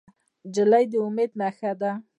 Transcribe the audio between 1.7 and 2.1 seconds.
ده.